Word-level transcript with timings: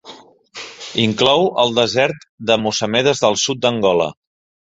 Inclou 1.03 1.43
el 1.65 1.75
desert 1.81 2.25
de 2.51 2.57
Mossamedes 2.63 3.23
del 3.27 3.39
sud 3.45 3.61
d'Angola. 3.67 4.09